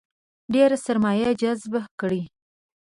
[0.53, 2.21] ډېره سرمایه جذبه کړي.